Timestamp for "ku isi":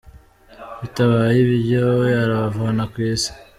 2.91-3.31